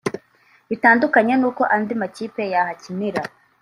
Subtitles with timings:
[0.69, 3.21] bitandukanye n’uko andi makipe yahakinira